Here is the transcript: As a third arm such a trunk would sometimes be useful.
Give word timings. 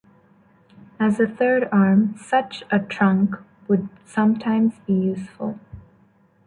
As 0.99 1.19
a 1.19 1.27
third 1.27 1.69
arm 1.71 2.15
such 2.17 2.63
a 2.71 2.79
trunk 2.79 3.35
would 3.67 3.87
sometimes 4.03 4.73
be 4.87 4.93
useful. 4.93 5.59